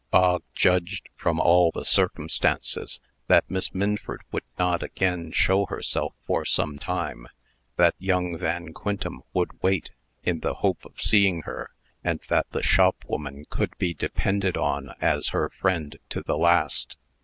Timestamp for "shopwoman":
12.63-13.45